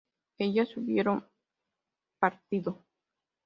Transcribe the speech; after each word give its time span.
¿ellas 0.39 0.75
hubieron 0.77 1.29
partido? 2.17 2.83